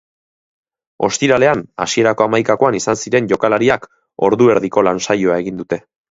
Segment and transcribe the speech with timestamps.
[1.07, 3.85] Ostiralean hasierako hamaikakoan izan ziren jokalariek
[4.29, 5.79] ordu erdiko lan saioa egin dute.